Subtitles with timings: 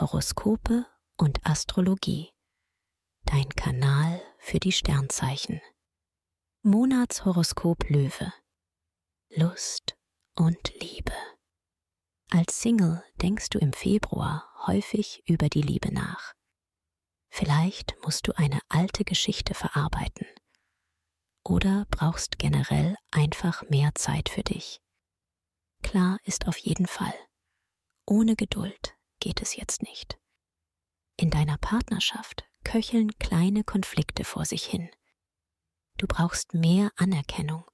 [0.00, 0.86] Horoskope
[1.16, 2.30] und Astrologie.
[3.24, 5.60] Dein Kanal für die Sternzeichen.
[6.62, 8.32] Monatshoroskop Löwe.
[9.30, 9.96] Lust
[10.36, 11.16] und Liebe.
[12.30, 16.32] Als Single denkst du im Februar häufig über die Liebe nach.
[17.28, 20.28] Vielleicht musst du eine alte Geschichte verarbeiten
[21.44, 24.80] oder brauchst generell einfach mehr Zeit für dich.
[25.82, 27.14] Klar ist auf jeden Fall,
[28.06, 30.18] ohne Geduld geht es jetzt nicht.
[31.16, 34.90] In deiner Partnerschaft köcheln kleine Konflikte vor sich hin.
[35.96, 37.64] Du brauchst mehr Anerkennung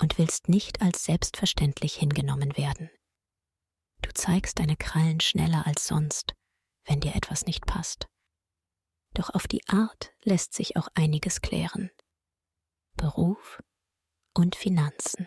[0.00, 2.90] und willst nicht als selbstverständlich hingenommen werden.
[4.02, 6.34] Du zeigst deine Krallen schneller als sonst,
[6.84, 8.06] wenn dir etwas nicht passt.
[9.14, 11.90] Doch auf die Art lässt sich auch einiges klären.
[12.96, 13.62] Beruf
[14.34, 15.26] und Finanzen.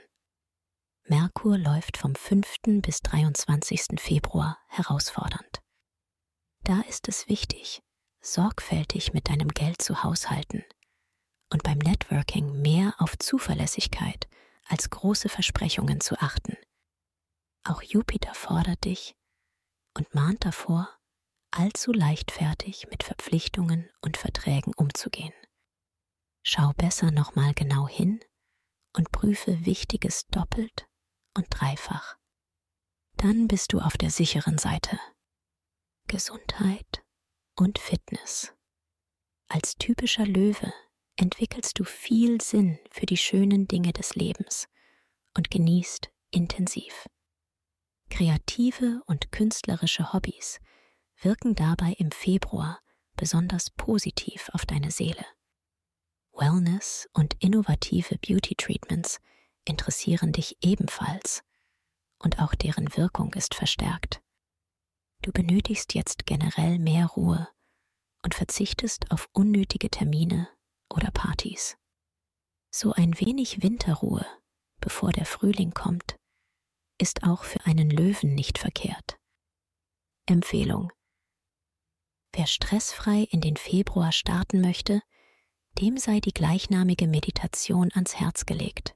[1.06, 2.82] Merkur läuft vom 5.
[2.82, 4.00] bis 23.
[4.00, 5.60] Februar herausfordernd.
[6.64, 7.82] Da ist es wichtig,
[8.22, 10.64] sorgfältig mit deinem Geld zu haushalten
[11.52, 14.30] und beim Networking mehr auf Zuverlässigkeit
[14.68, 16.56] als große Versprechungen zu achten.
[17.64, 19.16] Auch Jupiter fordert dich
[19.98, 20.88] und mahnt davor,
[21.50, 25.34] allzu leichtfertig mit Verpflichtungen und Verträgen umzugehen.
[26.44, 28.20] Schau besser nochmal genau hin
[28.96, 30.88] und prüfe Wichtiges doppelt
[31.36, 32.18] und dreifach.
[33.18, 35.00] Dann bist du auf der sicheren Seite.
[36.08, 37.04] Gesundheit
[37.56, 38.54] und Fitness.
[39.48, 40.74] Als typischer Löwe
[41.18, 44.68] entwickelst du viel Sinn für die schönen Dinge des Lebens
[45.36, 47.06] und genießt intensiv.
[48.10, 50.60] Kreative und künstlerische Hobbys
[51.22, 52.80] wirken dabei im Februar
[53.16, 55.26] besonders positiv auf deine Seele.
[56.34, 59.20] Wellness und innovative Beauty Treatments
[59.66, 61.44] interessieren dich ebenfalls
[62.20, 64.22] und auch deren Wirkung ist verstärkt.
[65.22, 67.48] Du benötigst jetzt generell mehr Ruhe
[68.24, 70.50] und verzichtest auf unnötige Termine
[70.90, 71.78] oder Partys.
[72.72, 74.26] So ein wenig Winterruhe,
[74.80, 76.16] bevor der Frühling kommt,
[76.98, 79.18] ist auch für einen Löwen nicht verkehrt.
[80.26, 80.92] Empfehlung.
[82.34, 85.02] Wer stressfrei in den Februar starten möchte,
[85.80, 88.96] dem sei die gleichnamige Meditation ans Herz gelegt.